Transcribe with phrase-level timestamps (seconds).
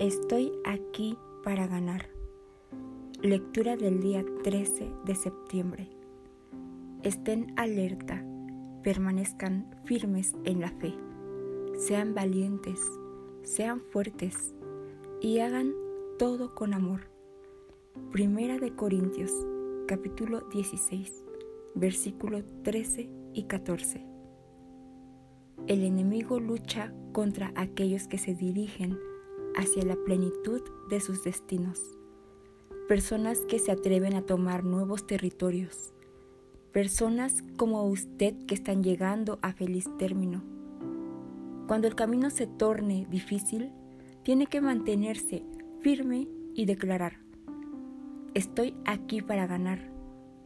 [0.00, 2.08] Estoy aquí para ganar.
[3.20, 5.90] Lectura del día 13 de septiembre.
[7.02, 8.24] Estén alerta,
[8.82, 10.94] permanezcan firmes en la fe,
[11.76, 12.80] sean valientes,
[13.42, 14.54] sean fuertes
[15.20, 15.74] y hagan
[16.18, 17.02] todo con amor.
[18.10, 19.32] Primera de Corintios,
[19.86, 21.12] capítulo 16,
[21.74, 24.02] versículo 13 y 14.
[25.66, 28.98] El enemigo lucha contra aquellos que se dirigen
[29.56, 31.80] hacia la plenitud de sus destinos.
[32.88, 35.92] Personas que se atreven a tomar nuevos territorios.
[36.72, 40.42] Personas como usted que están llegando a feliz término.
[41.66, 43.70] Cuando el camino se torne difícil,
[44.22, 45.44] tiene que mantenerse
[45.80, 47.20] firme y declarar,
[48.34, 49.90] estoy aquí para ganar.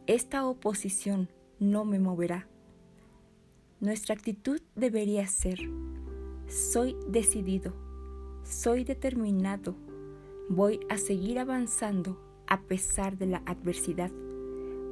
[0.07, 1.29] Esta oposición
[1.59, 2.47] no me moverá.
[3.79, 5.59] Nuestra actitud debería ser,
[6.47, 7.73] soy decidido
[8.45, 9.75] soy determinado.
[10.49, 14.11] Voy a seguir avanzando a pesar de la adversidad,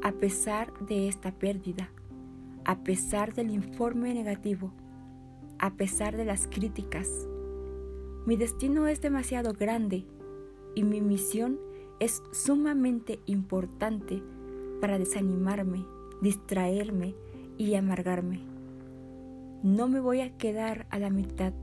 [0.01, 1.91] a pesar de esta pérdida,
[2.65, 4.73] a pesar del informe negativo,
[5.59, 7.27] a pesar de las críticas.
[8.25, 10.05] Mi destino es demasiado grande
[10.73, 11.59] y mi misión
[11.99, 14.23] es sumamente importante
[14.81, 15.85] para desanimarme,
[16.21, 17.15] distraerme
[17.57, 18.41] y amargarme.
[19.61, 21.53] No me voy a quedar a la mitad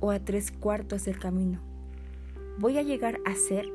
[0.00, 1.60] o a tres cuartos del camino.
[2.58, 3.66] Voy a llegar a ser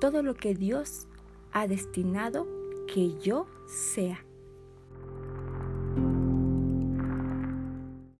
[0.00, 1.06] todo lo que Dios
[1.52, 2.46] ha destinado
[2.92, 4.24] que yo sea.